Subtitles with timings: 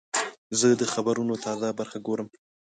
[0.59, 2.27] زه د خبرونو تازه برخه ګورم.